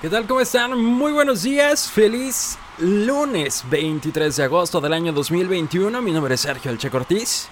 ¿Qué 0.00 0.08
tal? 0.08 0.26
¿Cómo 0.26 0.40
están? 0.40 0.78
Muy 0.82 1.12
buenos 1.12 1.42
días. 1.42 1.90
Feliz 1.90 2.56
lunes 2.78 3.62
23 3.68 4.36
de 4.36 4.44
agosto 4.44 4.80
del 4.80 4.94
año 4.94 5.12
2021. 5.12 6.00
Mi 6.00 6.12
nombre 6.12 6.36
es 6.36 6.40
Sergio 6.40 6.70
El 6.70 6.78
Ortiz. 6.96 7.48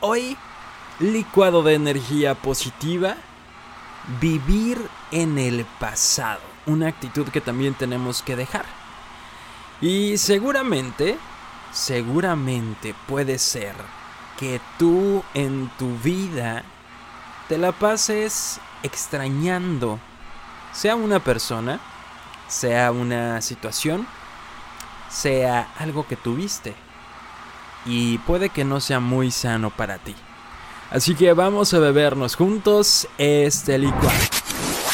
Hoy, 0.00 0.36
licuado 0.98 1.62
de 1.62 1.74
energía 1.74 2.34
positiva. 2.34 3.16
Vivir 4.20 4.78
en 5.12 5.38
el 5.38 5.64
pasado. 5.78 6.40
Una 6.66 6.88
actitud 6.88 7.28
que 7.28 7.40
también 7.40 7.74
tenemos 7.74 8.22
que 8.22 8.34
dejar. 8.34 8.64
Y 9.80 10.18
seguramente, 10.18 11.16
seguramente 11.70 12.92
puede 13.06 13.38
ser 13.38 13.74
que 14.36 14.60
tú 14.78 15.22
en 15.34 15.70
tu 15.78 15.96
vida 15.98 16.64
te 17.50 17.58
la 17.58 17.72
pases 17.72 18.60
extrañando, 18.84 19.98
sea 20.72 20.94
una 20.94 21.18
persona, 21.18 21.80
sea 22.46 22.92
una 22.92 23.42
situación, 23.42 24.06
sea 25.10 25.68
algo 25.76 26.06
que 26.06 26.14
tuviste. 26.14 26.76
Y 27.84 28.18
puede 28.18 28.50
que 28.50 28.64
no 28.64 28.78
sea 28.80 29.00
muy 29.00 29.32
sano 29.32 29.70
para 29.70 29.98
ti. 29.98 30.14
Así 30.92 31.16
que 31.16 31.32
vamos 31.32 31.74
a 31.74 31.80
bebernos 31.80 32.36
juntos 32.36 33.08
este 33.18 33.78
licuado. 33.78 34.20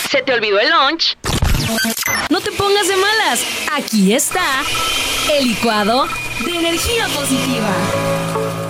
¿Se 0.09 0.23
te 0.23 0.33
olvidó 0.33 0.59
el 0.59 0.70
lunch? 0.70 1.19
No 2.30 2.41
te 2.41 2.52
pongas 2.52 2.88
de 2.88 2.97
malas. 2.97 3.45
Aquí 3.75 4.14
está 4.14 4.62
el 5.30 5.48
licuado 5.48 6.06
de 6.42 6.56
energía 6.56 7.06
positiva. 7.09 8.66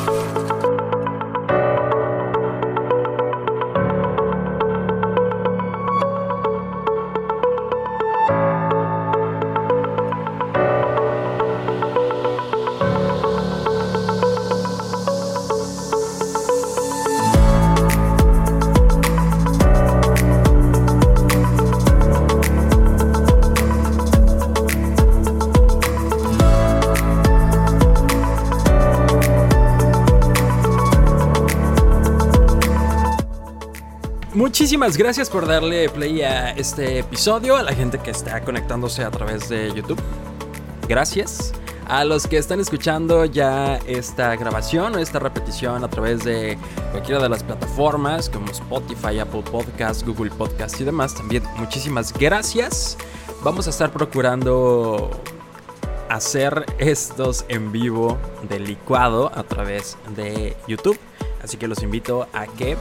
Muchísimas 34.66 34.96
gracias 34.96 35.30
por 35.30 35.46
darle 35.46 35.88
play 35.88 36.22
a 36.22 36.50
este 36.50 36.98
episodio, 36.98 37.54
a 37.54 37.62
la 37.62 37.72
gente 37.72 38.00
que 38.00 38.10
está 38.10 38.40
conectándose 38.40 39.04
a 39.04 39.12
través 39.12 39.48
de 39.48 39.72
YouTube. 39.72 40.00
Gracias. 40.88 41.52
A 41.86 42.04
los 42.04 42.26
que 42.26 42.36
están 42.36 42.58
escuchando 42.58 43.26
ya 43.26 43.76
esta 43.86 44.34
grabación 44.34 44.96
o 44.96 44.98
esta 44.98 45.20
repetición 45.20 45.84
a 45.84 45.88
través 45.88 46.24
de 46.24 46.58
cualquiera 46.90 47.22
de 47.22 47.28
las 47.28 47.44
plataformas 47.44 48.28
como 48.28 48.50
Spotify, 48.50 49.20
Apple 49.20 49.44
Podcasts, 49.52 50.04
Google 50.04 50.32
Podcasts 50.32 50.80
y 50.80 50.84
demás, 50.84 51.14
también 51.14 51.44
muchísimas 51.58 52.12
gracias. 52.12 52.98
Vamos 53.44 53.68
a 53.68 53.70
estar 53.70 53.92
procurando 53.92 55.12
hacer 56.08 56.66
estos 56.78 57.44
en 57.46 57.70
vivo 57.70 58.18
de 58.48 58.58
licuado 58.58 59.30
a 59.32 59.44
través 59.44 59.96
de 60.16 60.56
YouTube. 60.66 60.98
Así 61.40 61.56
que 61.56 61.68
los 61.68 61.84
invito 61.84 62.26
a 62.32 62.48
que 62.48 62.76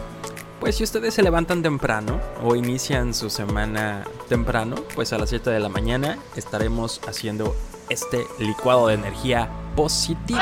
pues 0.66 0.78
si 0.78 0.84
ustedes 0.84 1.14
se 1.14 1.22
levantan 1.22 1.62
temprano 1.62 2.20
o 2.44 2.56
inician 2.56 3.14
su 3.14 3.30
semana 3.30 4.04
temprano, 4.28 4.78
pues 4.96 5.14
a 5.14 5.20
las 5.20 5.30
7 5.30 5.52
de 5.52 5.60
la 5.60 5.70
mañana 5.70 6.18
estaremos 6.36 7.02
haciendo 7.08 7.56
este 7.88 8.26
licuado 8.40 8.88
de 8.88 8.96
energía 8.96 9.48
positiva. 9.76 10.42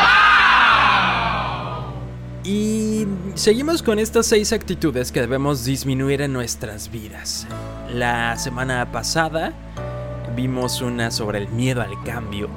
Y 2.46 3.06
seguimos 3.36 3.84
con 3.84 4.00
estas 4.00 4.26
seis 4.26 4.54
actitudes 4.54 5.12
que 5.12 5.20
debemos 5.20 5.66
disminuir 5.66 6.22
en 6.22 6.32
nuestras 6.32 6.90
vidas. 6.90 7.46
La 7.90 8.38
semana 8.38 8.94
pasada 8.94 9.52
vimos 10.38 10.80
una 10.80 11.12
sobre 11.12 11.40
el 11.40 11.50
miedo 11.50 11.82
al 11.82 12.02
cambio. 12.06 12.48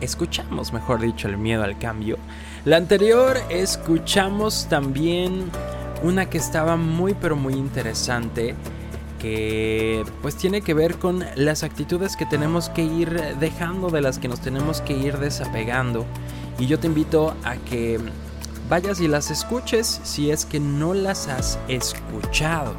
Escuchamos, 0.00 0.72
mejor 0.72 1.00
dicho, 1.00 1.26
el 1.26 1.38
miedo 1.38 1.64
al 1.64 1.76
cambio. 1.76 2.18
La 2.64 2.76
anterior 2.76 3.36
escuchamos 3.50 4.68
también 4.70 5.50
una 6.04 6.28
que 6.28 6.38
estaba 6.38 6.76
muy 6.76 7.14
pero 7.14 7.34
muy 7.34 7.54
interesante 7.54 8.54
que 9.18 10.04
pues 10.20 10.36
tiene 10.36 10.60
que 10.60 10.74
ver 10.74 10.98
con 10.98 11.24
las 11.34 11.62
actitudes 11.62 12.14
que 12.14 12.26
tenemos 12.26 12.68
que 12.68 12.82
ir 12.82 13.38
dejando, 13.40 13.88
de 13.88 14.02
las 14.02 14.18
que 14.18 14.28
nos 14.28 14.40
tenemos 14.40 14.82
que 14.82 14.92
ir 14.92 15.16
desapegando. 15.16 16.04
Y 16.58 16.66
yo 16.66 16.78
te 16.78 16.88
invito 16.88 17.34
a 17.42 17.56
que 17.56 17.98
vayas 18.68 19.00
y 19.00 19.08
las 19.08 19.30
escuches 19.30 20.00
si 20.02 20.30
es 20.30 20.44
que 20.44 20.60
no 20.60 20.92
las 20.92 21.28
has 21.28 21.58
escuchado. 21.68 22.74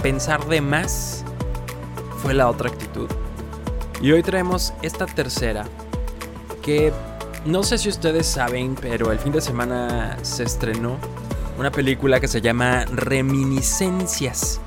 Pensar 0.00 0.46
de 0.46 0.60
más 0.60 1.24
fue 2.22 2.34
la 2.34 2.48
otra 2.48 2.70
actitud. 2.70 3.08
Y 4.00 4.12
hoy 4.12 4.22
traemos 4.22 4.72
esta 4.82 5.06
tercera 5.06 5.64
que 6.62 6.92
no 7.44 7.64
sé 7.64 7.78
si 7.78 7.88
ustedes 7.88 8.28
saben, 8.28 8.76
pero 8.80 9.10
el 9.10 9.18
fin 9.18 9.32
de 9.32 9.40
semana 9.40 10.18
se 10.22 10.44
estrenó 10.44 10.98
una 11.58 11.72
película 11.72 12.20
que 12.20 12.28
se 12.28 12.40
llama 12.40 12.84
Reminiscencias. 12.84 14.60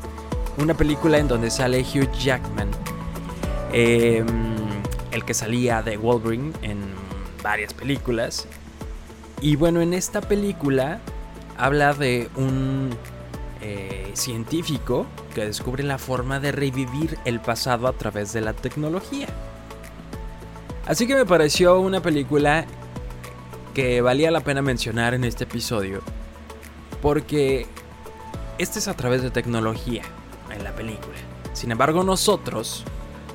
Una 0.57 0.73
película 0.73 1.17
en 1.19 1.29
donde 1.29 1.49
sale 1.49 1.81
Hugh 1.81 2.11
Jackman, 2.11 2.69
em, 3.71 4.27
el 5.11 5.23
que 5.23 5.33
salía 5.33 5.81
de 5.81 5.95
Wolverine 5.95 6.51
en 6.61 6.79
varias 7.41 7.73
películas. 7.73 8.45
Y 9.39 9.55
bueno, 9.55 9.79
en 9.79 9.93
esta 9.93 10.19
película 10.19 10.99
habla 11.57 11.93
de 11.93 12.29
un 12.35 12.89
eh, 13.61 14.11
científico 14.13 15.05
que 15.33 15.45
descubre 15.45 15.83
la 15.83 15.97
forma 15.97 16.41
de 16.41 16.51
revivir 16.51 17.17
el 17.23 17.39
pasado 17.39 17.87
a 17.87 17.93
través 17.93 18.33
de 18.33 18.41
la 18.41 18.51
tecnología. 18.51 19.27
Así 20.85 21.07
que 21.07 21.15
me 21.15 21.25
pareció 21.25 21.79
una 21.79 22.01
película 22.01 22.65
que 23.73 24.01
valía 24.01 24.29
la 24.29 24.41
pena 24.41 24.61
mencionar 24.61 25.13
en 25.13 25.23
este 25.23 25.45
episodio 25.45 26.01
porque 27.01 27.67
este 28.57 28.79
es 28.79 28.87
a 28.87 28.93
través 28.93 29.21
de 29.21 29.31
tecnología 29.31 30.03
en 30.51 30.63
la 30.63 30.71
película. 30.73 31.17
Sin 31.53 31.71
embargo, 31.71 32.03
nosotros 32.03 32.83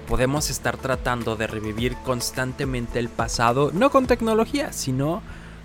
podemos 0.06 0.50
estar 0.50 0.77
tratando 0.77 1.37
de 1.37 1.47
revivir 1.47 1.97
constantemente 2.05 2.99
el 2.99 3.09
pasado, 3.09 3.71
no 3.72 3.91
con 3.91 4.06
tecnología, 4.06 4.72
sino 4.72 5.22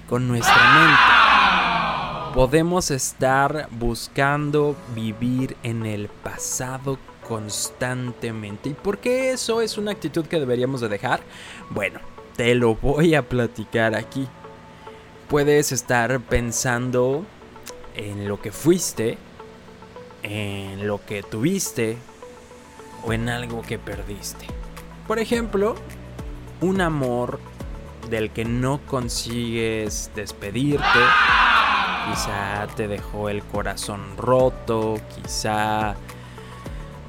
con 0.09 0.27
nuestra 0.27 0.73
mente. 0.79 2.33
Podemos 2.33 2.91
estar 2.91 3.67
buscando 3.71 4.75
vivir 4.95 5.55
en 5.63 5.85
el 5.85 6.07
pasado 6.07 6.97
constantemente. 7.27 8.69
¿Y 8.69 8.73
por 8.73 8.97
qué 8.97 9.31
eso 9.31 9.61
es 9.61 9.77
una 9.77 9.91
actitud 9.91 10.25
que 10.25 10.39
deberíamos 10.39 10.81
de 10.81 10.89
dejar? 10.89 11.21
Bueno, 11.69 11.99
te 12.35 12.55
lo 12.55 12.75
voy 12.75 13.15
a 13.15 13.27
platicar 13.27 13.95
aquí. 13.95 14.27
Puedes 15.29 15.71
estar 15.71 16.19
pensando 16.21 17.25
en 17.95 18.27
lo 18.27 18.41
que 18.41 18.51
fuiste, 18.51 19.17
en 20.23 20.87
lo 20.87 21.03
que 21.05 21.23
tuviste 21.23 21.97
o 23.03 23.13
en 23.13 23.29
algo 23.29 23.61
que 23.61 23.79
perdiste. 23.79 24.45
Por 25.07 25.19
ejemplo, 25.19 25.75
un 26.61 26.81
amor 26.81 27.39
del 28.09 28.31
que 28.31 28.45
no 28.45 28.79
consigues 28.85 30.11
despedirte. 30.15 30.99
Quizá 32.09 32.67
te 32.75 32.87
dejó 32.87 33.29
el 33.29 33.43
corazón 33.43 34.17
roto, 34.17 34.99
quizá, 35.15 35.95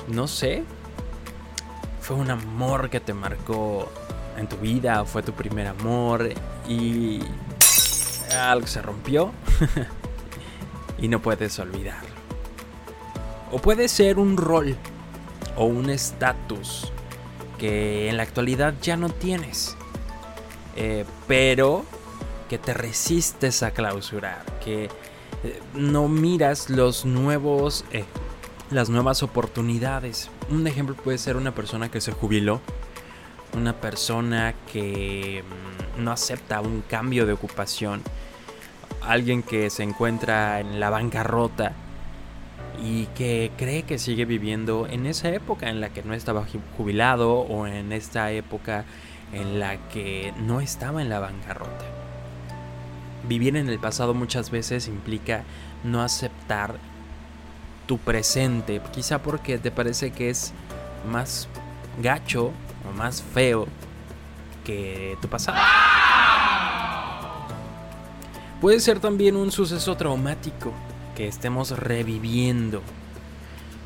no 0.08 0.28
sé, 0.28 0.64
fue 2.00 2.16
un 2.16 2.30
amor 2.30 2.90
que 2.90 3.00
te 3.00 3.14
marcó 3.14 3.90
en 4.36 4.48
tu 4.48 4.56
vida, 4.56 5.04
fue 5.04 5.22
tu 5.22 5.32
primer 5.32 5.66
amor 5.66 6.28
y 6.68 7.20
algo 8.38 8.66
se 8.66 8.82
rompió. 8.82 9.32
y 11.02 11.08
no 11.08 11.20
puedes 11.20 11.58
olvidarlo. 11.58 12.08
O 13.50 13.58
puede 13.58 13.88
ser 13.88 14.18
un 14.18 14.38
rol 14.38 14.76
o 15.56 15.66
un 15.66 15.90
estatus 15.90 16.90
que 17.58 18.08
en 18.08 18.16
la 18.16 18.22
actualidad 18.22 18.74
ya 18.80 18.96
no 18.96 19.10
tienes, 19.10 19.76
eh, 20.76 21.04
pero 21.26 21.84
que 22.48 22.56
te 22.58 22.72
resistes 22.72 23.62
a 23.62 23.72
clausurar, 23.72 24.44
que 24.64 24.84
eh, 24.84 25.60
no 25.74 26.08
miras 26.08 26.70
los 26.70 27.04
nuevos, 27.04 27.84
eh, 27.92 28.04
las 28.70 28.88
nuevas 28.88 29.22
oportunidades. 29.22 30.30
Un 30.50 30.66
ejemplo 30.66 30.94
puede 30.94 31.18
ser 31.18 31.36
una 31.36 31.54
persona 31.54 31.90
que 31.90 32.00
se 32.00 32.12
jubiló, 32.12 32.60
una 33.54 33.74
persona 33.74 34.54
que 34.72 35.42
mm, 35.98 36.02
no 36.04 36.12
acepta 36.12 36.60
un 36.60 36.82
cambio 36.82 37.26
de 37.26 37.32
ocupación 37.32 38.02
alguien 39.06 39.42
que 39.42 39.70
se 39.70 39.82
encuentra 39.82 40.60
en 40.60 40.80
la 40.80 40.90
bancarrota 40.90 41.72
y 42.82 43.06
que 43.06 43.52
cree 43.56 43.82
que 43.82 43.98
sigue 43.98 44.24
viviendo 44.24 44.86
en 44.88 45.06
esa 45.06 45.28
época 45.30 45.68
en 45.70 45.80
la 45.80 45.90
que 45.90 46.02
no 46.02 46.14
estaba 46.14 46.44
jubilado 46.76 47.40
o 47.40 47.66
en 47.66 47.92
esta 47.92 48.30
época 48.32 48.84
en 49.32 49.60
la 49.60 49.76
que 49.88 50.32
no 50.38 50.60
estaba 50.60 51.02
en 51.02 51.08
la 51.08 51.20
bancarrota. 51.20 51.84
Vivir 53.28 53.56
en 53.56 53.68
el 53.68 53.78
pasado 53.78 54.14
muchas 54.14 54.50
veces 54.50 54.88
implica 54.88 55.44
no 55.84 56.02
aceptar 56.02 56.76
tu 57.86 57.98
presente, 57.98 58.80
quizá 58.92 59.22
porque 59.22 59.58
te 59.58 59.70
parece 59.70 60.10
que 60.10 60.30
es 60.30 60.52
más 61.10 61.48
gacho 62.00 62.52
o 62.88 62.92
más 62.96 63.22
feo 63.22 63.66
que 64.64 65.16
tu 65.20 65.28
pasado. 65.28 65.58
Puede 68.62 68.78
ser 68.78 69.00
también 69.00 69.34
un 69.34 69.50
suceso 69.50 69.96
traumático 69.96 70.72
que 71.16 71.26
estemos 71.26 71.76
reviviendo, 71.76 72.80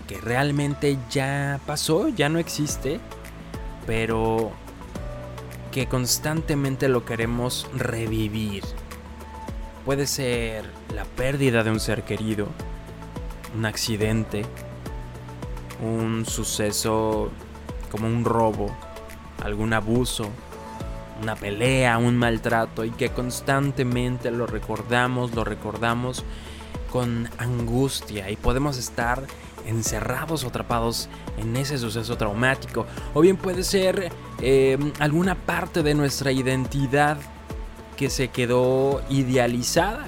que 0.06 0.20
realmente 0.20 0.99
ya 1.08 1.58
pasó, 1.64 2.08
ya 2.08 2.28
no 2.28 2.38
existe, 2.38 3.00
pero 3.87 4.52
que 5.73 5.87
constantemente 5.87 6.90
lo 6.90 7.06
queremos 7.06 7.67
revivir. 7.75 8.64
Puede 9.87 10.06
ser 10.06 10.67
la 10.94 11.06
pérdida 11.06 11.64
de 11.64 11.70
un 11.70 11.81
ser 11.81 12.02
querido, 12.02 12.46
un 13.56 13.64
accidente, 13.64 14.44
un 15.82 16.26
suceso 16.26 17.31
como 17.90 18.08
un 18.08 18.26
robo, 18.26 18.76
algún 19.43 19.73
abuso, 19.73 20.28
una 21.20 21.36
pelea, 21.36 21.98
un 21.98 22.16
maltrato 22.16 22.84
y 22.84 22.90
que 22.90 23.10
constantemente 23.10 24.30
lo 24.30 24.46
recordamos, 24.46 25.34
lo 25.34 25.44
recordamos 25.44 26.24
con 26.90 27.28
angustia 27.38 28.30
y 28.30 28.36
podemos 28.36 28.78
estar 28.78 29.22
encerrados 29.66 30.44
o 30.44 30.48
atrapados 30.48 31.08
en 31.38 31.56
ese 31.56 31.78
suceso 31.78 32.16
traumático. 32.16 32.86
O 33.14 33.20
bien 33.20 33.36
puede 33.36 33.64
ser 33.64 34.10
em, 34.40 34.92
alguna 34.98 35.34
parte 35.34 35.82
de 35.82 35.94
nuestra 35.94 36.32
identidad 36.32 37.18
que 37.96 38.10
se 38.10 38.28
quedó 38.28 39.02
idealizada. 39.08 40.06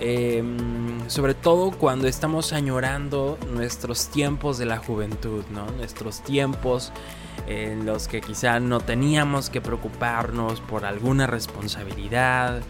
Em, 0.00 1.08
sobre 1.08 1.34
todo 1.34 1.70
cuando 1.70 2.08
estamos 2.08 2.52
añorando 2.52 3.38
nuestros 3.52 4.08
tiempos 4.08 4.58
de 4.58 4.66
la 4.66 4.78
juventud, 4.78 5.44
¿no? 5.50 5.66
Nuestros 5.72 6.22
tiempos 6.22 6.92
en 7.46 7.86
los 7.86 8.08
que 8.08 8.20
quizá 8.20 8.60
no 8.60 8.80
teníamos 8.80 9.50
que 9.50 9.60
preocuparnos 9.60 10.60
por 10.60 10.84
alguna 10.84 11.26
responsabilidad 11.26 12.62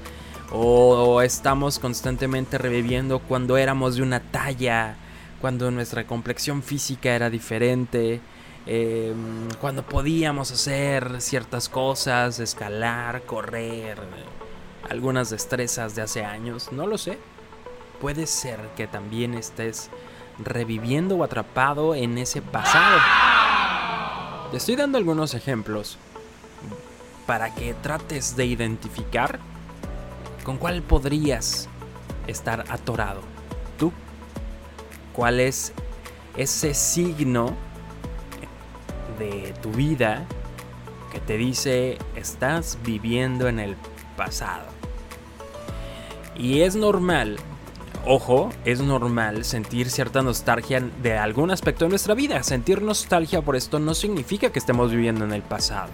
o 0.50 1.22
estamos 1.22 1.78
constantemente 1.78 2.58
reviviendo 2.58 3.18
cuando 3.20 3.56
éramos 3.56 3.96
de 3.96 4.02
una 4.02 4.20
talla 4.20 4.96
cuando 5.42 5.72
nuestra 5.72 6.06
complexión 6.06 6.62
física 6.62 7.10
era 7.16 7.28
diferente, 7.28 8.20
em, 8.64 9.48
cuando 9.60 9.82
podíamos 9.82 10.52
hacer 10.52 11.20
ciertas 11.20 11.68
cosas, 11.68 12.38
escalar, 12.38 13.22
correr, 13.22 13.98
algunas 14.88 15.30
destrezas 15.30 15.96
de 15.96 16.02
hace 16.02 16.24
años, 16.24 16.70
no 16.70 16.86
lo 16.86 16.96
sé. 16.96 17.18
Puede 18.00 18.28
ser 18.28 18.60
que 18.76 18.86
también 18.86 19.34
estés 19.34 19.90
reviviendo 20.38 21.16
o 21.16 21.24
atrapado 21.24 21.96
en 21.96 22.18
ese 22.18 22.40
pasado. 22.40 22.98
Te 24.52 24.58
estoy 24.58 24.76
dando 24.76 24.98
algunos 24.98 25.34
ejemplos 25.34 25.98
para 27.26 27.52
que 27.52 27.74
trates 27.74 28.36
de 28.36 28.46
identificar 28.46 29.40
con 30.44 30.58
cuál 30.58 30.82
podrías 30.82 31.68
estar 32.28 32.64
atorado 32.68 33.32
cuál 35.12 35.40
es 35.40 35.72
ese 36.36 36.74
signo 36.74 37.54
de 39.18 39.54
tu 39.62 39.70
vida 39.70 40.24
que 41.12 41.20
te 41.20 41.36
dice 41.36 41.98
estás 42.16 42.78
viviendo 42.82 43.48
en 43.48 43.60
el 43.60 43.76
pasado. 44.16 44.66
Y 46.34 46.60
es 46.62 46.74
normal, 46.74 47.36
ojo, 48.06 48.50
es 48.64 48.80
normal 48.80 49.44
sentir 49.44 49.90
cierta 49.90 50.22
nostalgia 50.22 50.80
de 51.02 51.18
algún 51.18 51.50
aspecto 51.50 51.84
de 51.84 51.90
nuestra 51.90 52.14
vida. 52.14 52.42
Sentir 52.42 52.82
nostalgia 52.82 53.42
por 53.42 53.56
esto 53.56 53.78
no 53.78 53.94
significa 53.94 54.50
que 54.50 54.58
estemos 54.58 54.90
viviendo 54.90 55.24
en 55.24 55.32
el 55.32 55.42
pasado. 55.42 55.90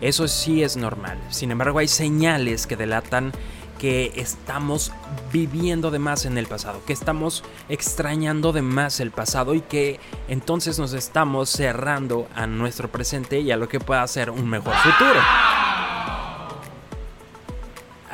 Eso 0.00 0.28
sí 0.28 0.62
es 0.62 0.76
normal. 0.76 1.18
Sin 1.30 1.50
embargo, 1.50 1.78
hay 1.78 1.88
señales 1.88 2.66
que 2.66 2.76
delatan 2.76 3.32
que 3.78 4.12
estamos 4.16 4.92
viviendo 5.32 5.90
de 5.90 5.98
más 5.98 6.24
en 6.26 6.38
el 6.38 6.46
pasado, 6.46 6.82
que 6.86 6.92
estamos 6.92 7.42
extrañando 7.68 8.52
de 8.52 8.62
más 8.62 9.00
el 9.00 9.10
pasado 9.10 9.54
y 9.54 9.60
que 9.60 10.00
entonces 10.28 10.78
nos 10.78 10.92
estamos 10.92 11.50
cerrando 11.50 12.28
a 12.34 12.46
nuestro 12.46 12.88
presente 12.90 13.40
y 13.40 13.50
a 13.50 13.56
lo 13.56 13.68
que 13.68 13.80
pueda 13.80 14.06
ser 14.06 14.30
un 14.30 14.48
mejor 14.48 14.74
futuro. 14.76 15.20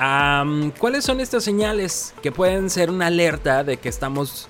¿Cuáles 0.01 1.05
son 1.05 1.21
estas 1.21 1.45
señales 1.45 2.15
que 2.23 2.33
pueden 2.33 2.71
ser 2.71 2.89
una 2.89 3.09
alerta 3.09 3.65
de 3.65 3.77
que 3.77 3.91
estamos 3.91 4.49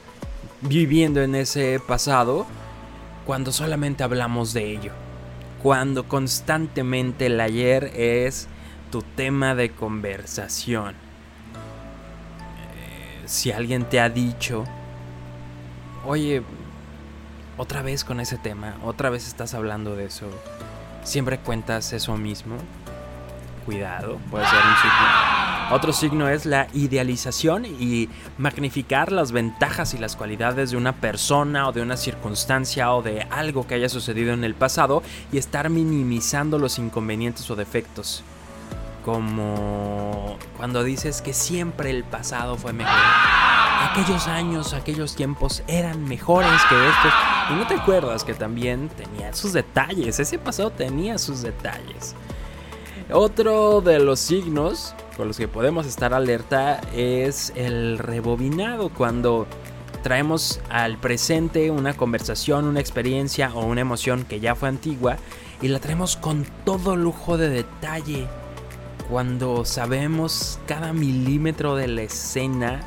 viviendo 0.61 1.23
en 1.23 1.35
ese 1.35 1.81
pasado 1.85 2.47
cuando 3.27 3.51
solamente 3.51 4.05
hablamos 4.05 4.53
de 4.53 4.71
ello? 4.71 4.93
Cuando 5.61 6.07
constantemente 6.07 7.27
el 7.27 7.41
ayer 7.41 7.91
es 7.97 8.47
tu 8.93 9.03
tema 9.03 9.57
de 9.57 9.73
conversación. 9.73 10.91
Eh, 12.77 13.23
si 13.27 13.51
alguien 13.51 13.85
te 13.87 13.99
ha 13.99 14.09
dicho, 14.09 14.65
oye, 16.07 16.45
otra 17.57 17.83
vez 17.83 18.05
con 18.05 18.21
ese 18.21 18.39
tema, 18.39 18.77
otra 18.85 19.11
vez 19.11 19.27
estás 19.27 19.55
hablando 19.55 19.97
de 19.97 20.05
eso, 20.05 20.27
siempre 21.03 21.39
cuentas 21.39 21.93
eso 21.93 22.17
mismo, 22.17 22.55
cuidado, 23.67 24.19
puede 24.31 24.47
ser 24.47 24.59
un 24.59 24.77
signo. 24.77 25.30
Otro 25.71 25.93
signo 25.93 26.29
es 26.29 26.47
la 26.47 26.67
idealización 26.75 27.65
y 27.65 28.09
magnificar 28.39 29.13
las 29.13 29.31
ventajas 29.31 29.95
y 29.95 29.99
las 29.99 30.17
cualidades 30.17 30.73
de 30.73 30.77
una 30.77 30.97
persona 30.97 31.69
o 31.69 31.73
de 31.73 31.81
una 31.81 31.97
circunstancia 31.97 32.93
o 32.93 33.03
de 33.03 33.23
algo 33.31 33.67
que 33.67 33.77
haya 33.77 33.89
sucedido 33.89 34.33
en 34.33 34.43
el 34.43 34.55
pasado 34.55 35.03
y 35.31 35.39
estar 35.39 35.71
minimizando 35.71 36.59
los 36.59 36.79
inconvenientes 36.81 37.49
o 37.51 37.57
defectos 37.57 38.25
como 39.05 40.37
cuando 40.57 40.85
dices 40.85 41.23
que 41.23 41.33
siempre 41.33 41.91
el 41.91 42.05
pasado 42.05 42.57
fue 42.57 42.73
mejor. 42.73 42.93
Aquellos 43.91 44.29
años, 44.29 44.75
aquellos 44.75 45.17
tiempos 45.17 45.63
eran 45.67 46.05
mejores 46.05 46.61
que 46.69 46.89
estos. 46.89 47.13
Y 47.51 47.55
no 47.55 47.67
te 47.67 47.75
acuerdas 47.75 48.25
que 48.25 48.35
también 48.35 48.91
tenía 48.91 49.33
sus 49.33 49.53
detalles. 49.53 50.21
Ese 50.21 50.39
pasado 50.39 50.71
tenía 50.71 51.17
sus 51.17 51.43
detalles. 51.43 52.15
Otro 53.11 53.81
de 53.81 53.99
los 53.99 54.21
signos 54.21 54.95
con 55.17 55.29
los 55.29 55.37
que 55.37 55.49
podemos 55.49 55.87
estar 55.87 56.15
alerta 56.15 56.81
es 56.95 57.53
el 57.57 57.99
rebobinado. 57.99 58.89
Cuando 58.89 59.47
traemos 60.03 60.61
al 60.71 60.99
presente 60.99 61.71
una 61.71 61.95
conversación, 61.95 62.65
una 62.65 62.81
experiencia 62.81 63.53
o 63.55 63.65
una 63.65 63.83
emoción 63.83 64.25
que 64.25 64.41
ya 64.41 64.55
fue 64.55 64.69
antigua 64.69 65.17
y 65.61 65.69
la 65.69 65.79
traemos 65.79 66.17
con 66.17 66.47
todo 66.65 66.97
lujo 66.97 67.37
de 67.37 67.51
detalle 67.51 68.27
cuando 69.11 69.65
sabemos 69.65 70.59
cada 70.67 70.93
milímetro 70.93 71.75
de 71.75 71.89
la 71.89 72.03
escena 72.03 72.81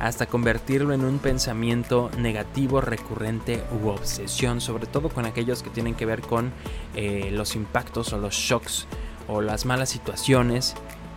hasta 0.00 0.26
convertirlo 0.26 0.92
en 0.92 1.04
un 1.04 1.18
pensamiento 1.18 2.10
negativo 2.18 2.80
recurrente 2.80 3.62
u 3.82 3.88
obsesión, 3.88 4.60
sobre 4.60 4.86
todo 4.86 5.08
con 5.08 5.24
aquellos 5.24 5.62
que 5.62 5.70
tienen 5.70 5.94
que 5.94 6.06
ver 6.06 6.20
con 6.20 6.52
eh, 6.94 7.30
los 7.30 7.54
impactos 7.54 8.12
o 8.12 8.18
los 8.18 8.34
shocks 8.34 8.86
o 9.28 9.40
las 9.40 9.66
malas 9.66 9.90
situaciones 9.90 10.74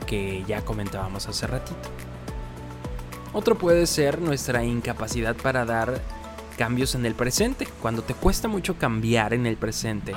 que 0.07 0.43
ya 0.47 0.65
comentábamos 0.65 1.27
hace 1.27 1.45
ratito. 1.45 1.77
Otro 3.33 3.55
puede 3.55 3.85
ser 3.85 4.19
nuestra 4.19 4.63
incapacidad 4.63 5.35
para 5.35 5.65
dar 5.65 6.01
cambios 6.57 6.95
en 6.95 7.05
el 7.05 7.13
presente, 7.13 7.67
cuando 7.83 8.01
te 8.01 8.15
cuesta 8.15 8.47
mucho 8.47 8.79
cambiar 8.79 9.35
en 9.35 9.45
el 9.45 9.57
presente 9.57 10.15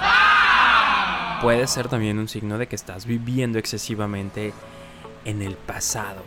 puede 1.41 1.67
ser 1.67 1.89
también 1.89 2.19
un 2.19 2.29
signo 2.29 2.59
de 2.59 2.69
que 2.69 2.77
estás 2.77 3.07
viviendo 3.07 3.59
excesivamente 3.59 4.53
en 5.25 5.43
el 5.43 5.55
pasado, 5.55 6.23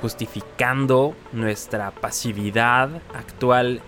justificando 0.00 1.14
nuestra 1.32 1.92
pasividad 1.92 2.90
actual 3.14 3.80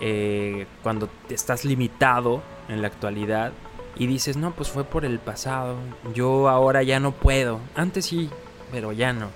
eh, 0.00 0.66
cuando 0.82 1.08
estás 1.28 1.64
limitado 1.64 2.42
en 2.68 2.82
la 2.82 2.88
actualidad 2.88 3.52
y 3.96 4.06
dices, 4.06 4.36
no, 4.36 4.52
pues 4.52 4.68
fue 4.68 4.84
por 4.84 5.04
el 5.04 5.18
pasado, 5.18 5.76
yo 6.14 6.48
ahora 6.48 6.82
ya 6.82 6.98
no 7.00 7.12
puedo, 7.12 7.60
antes 7.74 8.06
sí, 8.06 8.30
pero 8.70 8.92
ya 8.92 9.12
no. 9.12 9.28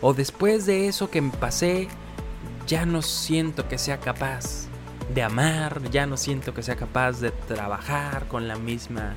O 0.00 0.14
después 0.14 0.66
de 0.66 0.88
eso 0.88 1.10
que 1.10 1.20
me 1.20 1.30
pasé, 1.30 1.88
ya 2.66 2.86
no 2.86 3.02
siento 3.02 3.68
que 3.68 3.78
sea 3.78 3.98
capaz 3.98 4.68
de 5.14 5.22
amar, 5.22 5.82
ya 5.90 6.06
no 6.06 6.16
siento 6.16 6.54
que 6.54 6.62
sea 6.62 6.76
capaz 6.76 7.20
de 7.20 7.30
trabajar 7.30 8.26
con 8.28 8.48
la 8.48 8.56
misma 8.56 9.14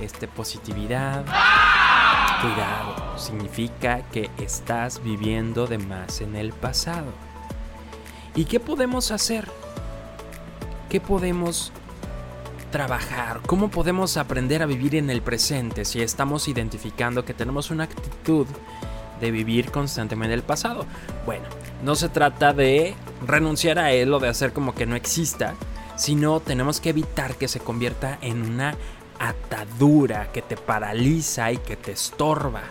este, 0.00 0.28
positividad. 0.28 1.24
Cuidado, 2.40 3.18
significa 3.18 4.02
que 4.10 4.30
estás 4.38 5.02
viviendo 5.02 5.66
de 5.66 5.78
más 5.78 6.20
en 6.20 6.36
el 6.36 6.52
pasado. 6.52 7.12
¿Y 8.34 8.46
qué 8.46 8.60
podemos 8.60 9.10
hacer? 9.10 9.48
¿Qué 10.88 11.00
podemos 11.00 11.72
trabajar? 12.72 13.40
¿Cómo 13.46 13.70
podemos 13.70 14.16
aprender 14.16 14.62
a 14.62 14.66
vivir 14.66 14.96
en 14.96 15.10
el 15.10 15.22
presente 15.22 15.84
si 15.84 16.02
estamos 16.02 16.48
identificando 16.48 17.24
que 17.24 17.34
tenemos 17.34 17.70
una 17.70 17.84
actitud 17.84 18.48
de 19.20 19.30
vivir 19.30 19.70
constantemente 19.70 20.34
el 20.34 20.42
pasado? 20.42 20.84
Bueno, 21.24 21.44
no 21.84 21.94
se 21.94 22.08
trata 22.08 22.52
de 22.52 22.96
renunciar 23.24 23.78
a 23.78 23.92
él 23.92 24.12
o 24.12 24.18
de 24.18 24.28
hacer 24.28 24.52
como 24.52 24.74
que 24.74 24.86
no 24.86 24.96
exista, 24.96 25.54
sino 25.94 26.40
tenemos 26.40 26.80
que 26.80 26.90
evitar 26.90 27.36
que 27.36 27.46
se 27.46 27.60
convierta 27.60 28.18
en 28.20 28.42
una 28.42 28.74
atadura 29.20 30.32
que 30.32 30.42
te 30.42 30.56
paraliza 30.56 31.52
y 31.52 31.58
que 31.58 31.76
te 31.76 31.92
estorba. 31.92 32.62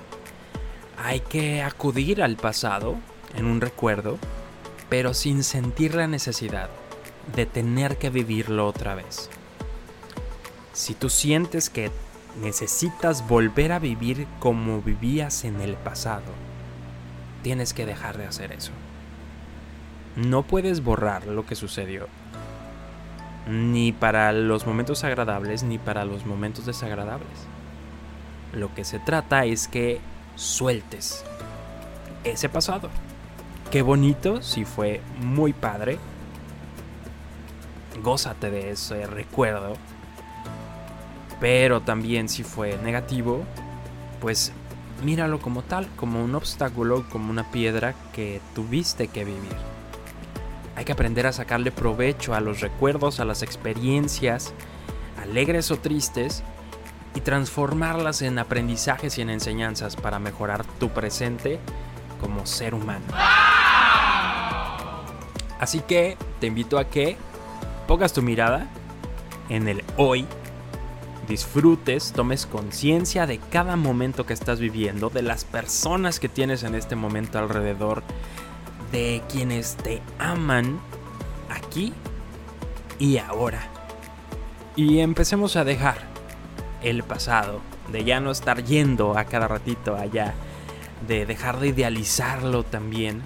Hay 0.98 1.22
que 1.22 1.64
acudir 1.64 2.22
al 2.22 2.36
pasado 2.36 2.98
en 3.36 3.46
un 3.46 3.62
recuerdo, 3.62 4.18
pero 4.90 5.14
sin 5.14 5.44
sentir 5.44 5.96
la 5.96 6.08
necesidad 6.08 6.70
de 7.36 7.46
tener 7.46 7.98
que 7.98 8.10
vivirlo 8.10 8.68
otra 8.68 8.96
vez. 8.96 9.30
Si 10.74 10.94
tú 10.94 11.10
sientes 11.10 11.70
que 11.70 11.92
necesitas 12.42 13.28
volver 13.28 13.74
a 13.74 13.80
vivir 13.80 14.26
como 14.40 14.82
vivías 14.82 15.44
en 15.44 15.60
el 15.60 15.76
pasado, 15.76 16.32
tienes 17.44 17.74
que 17.74 17.86
dejar 17.86 18.18
de 18.18 18.26
hacer 18.26 18.52
eso. 18.54 18.72
No 20.16 20.44
puedes 20.44 20.84
borrar 20.84 21.28
lo 21.28 21.46
que 21.46 21.56
sucedió, 21.56 22.08
ni 23.48 23.92
para 23.92 24.32
los 24.32 24.66
momentos 24.66 25.04
agradables 25.04 25.64
ni 25.64 25.78
para 25.78 26.06
los 26.06 26.26
momentos 26.26 26.66
desagradables. 26.66 27.28
Lo 28.54 28.74
que 28.74 28.84
se 28.84 29.00
trata 29.00 29.46
es 29.46 29.68
que 29.68 30.00
sueltes 30.36 31.24
ese 32.24 32.50
pasado. 32.50 32.90
Qué 33.72 33.82
bonito, 33.82 34.42
si 34.42 34.66
fue 34.66 35.02
muy 35.20 35.54
padre. 35.54 35.98
Gózate 38.04 38.52
de 38.52 38.72
ese 38.72 39.08
recuerdo. 39.08 39.76
Pero 41.42 41.82
también 41.82 42.30
si 42.30 42.44
fue 42.44 42.78
negativo, 42.78 43.44
pues 44.22 44.54
míralo 45.04 45.40
como 45.40 45.64
tal, 45.64 45.88
como 45.98 46.24
un 46.24 46.36
obstáculo, 46.36 47.04
como 47.10 47.30
una 47.32 47.52
piedra 47.52 47.96
que 48.14 48.40
tuviste 48.56 49.10
que 49.10 49.26
vivir. 49.26 49.58
Hay 50.78 50.86
que 50.86 50.94
aprender 50.94 51.28
a 51.28 51.34
sacarle 51.34 51.72
provecho 51.72 52.34
a 52.34 52.40
los 52.40 52.62
recuerdos, 52.62 53.20
a 53.20 53.26
las 53.26 53.42
experiencias, 53.42 54.54
alegres 55.22 55.70
o 55.72 55.78
tristes, 55.78 56.44
y 57.14 57.22
transformarlas 57.22 58.22
en 58.22 58.40
aprendizajes 58.40 59.18
y 59.18 59.22
en 59.22 59.30
enseñanzas 59.30 59.96
para 59.96 60.20
mejorar 60.20 60.64
tu 60.80 60.90
presente 60.90 61.60
como 62.20 62.46
ser 62.46 62.74
humano. 62.74 63.06
Así 65.60 65.82
que 65.82 66.18
te 66.40 66.48
invito 66.48 66.80
a 66.80 66.86
que 66.86 67.18
pongas 67.88 68.14
tu 68.14 68.22
mirada 68.22 68.68
en 69.50 69.68
el 69.68 69.84
hoy, 69.98 70.26
disfrutes, 71.32 72.12
tomes 72.12 72.46
conciencia 72.46 73.26
de 73.26 73.40
cada 73.40 73.78
momento 73.78 74.26
que 74.26 74.34
estás 74.34 74.60
viviendo, 74.60 75.10
de 75.10 75.22
las 75.22 75.46
personas 75.46 76.20
que 76.20 76.28
tienes 76.28 76.64
en 76.64 76.76
este 76.76 76.98
momento 76.98 77.40
alrededor, 77.40 78.04
de 78.92 79.24
quienes 79.32 79.78
te 79.78 80.02
aman 80.20 80.82
aquí 81.50 81.94
y 83.00 83.18
ahora. 83.18 83.62
Y 84.76 85.00
empecemos 85.00 85.56
a 85.56 85.64
dejar 85.64 86.00
el 86.84 87.02
pasado, 87.04 87.62
de 87.94 88.04
ya 88.04 88.20
no 88.20 88.32
estar 88.32 88.66
yendo 88.66 89.18
a 89.18 89.24
cada 89.24 89.48
ratito 89.48 89.96
allá, 89.96 90.34
de 91.08 91.26
dejar 91.26 91.62
de 91.62 91.70
idealizarlo 91.70 92.64
también. 92.64 93.22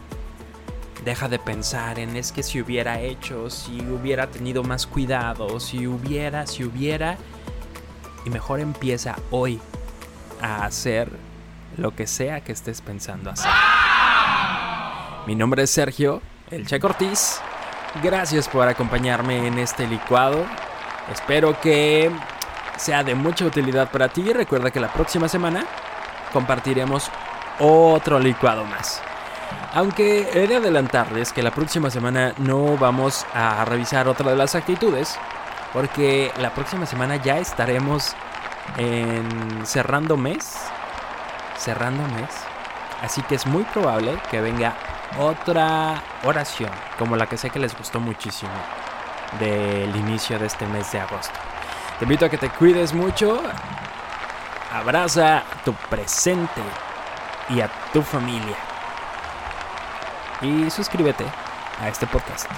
Deja 1.03 1.27
de 1.27 1.39
pensar 1.39 1.97
en 1.97 2.15
es 2.15 2.31
que 2.31 2.43
si 2.43 2.61
hubiera 2.61 3.01
hecho, 3.01 3.49
si 3.49 3.81
hubiera 3.81 4.27
tenido 4.27 4.63
más 4.63 4.85
cuidado, 4.85 5.59
si 5.59 5.87
hubiera, 5.87 6.45
si 6.45 6.63
hubiera. 6.63 7.17
Y 8.25 8.29
mejor 8.29 8.59
empieza 8.59 9.15
hoy 9.31 9.61
a 10.41 10.65
hacer 10.65 11.09
lo 11.77 11.95
que 11.95 12.07
sea 12.07 12.41
que 12.41 12.51
estés 12.51 12.81
pensando 12.81 13.29
hacer. 13.29 13.51
Mi 15.27 15.35
nombre 15.35 15.63
es 15.63 15.69
Sergio, 15.71 16.21
el 16.51 16.65
Che 16.65 16.79
Ortiz. 16.81 17.39
Gracias 18.03 18.49
por 18.49 18.67
acompañarme 18.67 19.47
en 19.47 19.57
este 19.57 19.87
licuado. 19.87 20.45
Espero 21.11 21.59
que 21.61 22.11
sea 22.77 23.03
de 23.03 23.15
mucha 23.15 23.45
utilidad 23.45 23.91
para 23.91 24.09
ti. 24.09 24.33
Recuerda 24.33 24.71
que 24.71 24.79
la 24.79 24.91
próxima 24.91 25.29
semana 25.29 25.65
compartiremos 26.33 27.09
otro 27.59 28.19
licuado 28.19 28.65
más. 28.65 29.01
Aunque 29.73 30.29
he 30.33 30.47
de 30.47 30.55
adelantarles 30.55 31.31
que 31.31 31.43
la 31.43 31.51
próxima 31.51 31.89
semana 31.89 32.33
no 32.37 32.77
vamos 32.77 33.25
a 33.33 33.63
revisar 33.65 34.07
otra 34.07 34.31
de 34.31 34.37
las 34.37 34.55
actitudes, 34.55 35.17
porque 35.75 36.31
la 36.39 36.51
próxima 36.51 36.85
semana 36.85 37.17
ya 37.17 37.37
estaremos 37.37 38.15
en 38.77 39.65
cerrando 39.65 40.15
mes, 40.15 40.55
cerrando 41.57 42.01
mes, 42.15 42.29
así 43.01 43.21
que 43.23 43.35
es 43.35 43.45
muy 43.45 43.63
probable 43.65 44.17
que 44.31 44.39
venga 44.39 44.73
otra 45.19 46.01
oración, 46.23 46.71
como 46.97 47.17
la 47.17 47.27
que 47.27 47.35
sé 47.35 47.49
que 47.49 47.59
les 47.59 47.77
gustó 47.77 47.99
muchísimo 47.99 48.53
del 49.37 49.93
inicio 49.97 50.39
de 50.39 50.45
este 50.45 50.65
mes 50.65 50.89
de 50.93 51.01
agosto. 51.01 51.37
Te 51.99 52.05
invito 52.05 52.25
a 52.25 52.29
que 52.29 52.37
te 52.37 52.49
cuides 52.51 52.93
mucho, 52.93 53.41
abraza 54.73 55.43
tu 55.65 55.73
presente 55.73 56.61
y 57.49 57.59
a 57.59 57.69
tu 57.91 58.01
familia. 58.01 58.55
Y 60.41 60.69
suscríbete 60.71 61.25
a 61.81 61.89
este 61.89 62.07
podcast. 62.07 62.49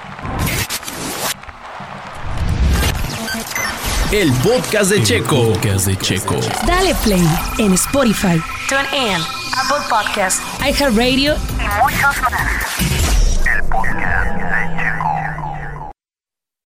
El 4.12 4.32
podcast 4.36 4.90
de 4.90 5.04
Checo. 5.04 5.52
Podcast 5.52 5.86
de 5.86 5.98
Checo. 5.98 6.40
Dale 6.66 6.96
play 7.04 7.28
en 7.58 7.74
Spotify, 7.74 8.42
TuneIn, 8.70 9.22
Apple 9.54 9.86
Podcast, 9.90 10.42
iHeartRadio 10.62 11.36
y 11.36 11.82
muchos 11.84 12.22
más. 12.22 12.77